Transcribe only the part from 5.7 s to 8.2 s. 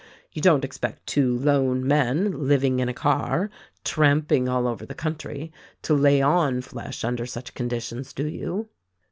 to lay on flesh under such conditions,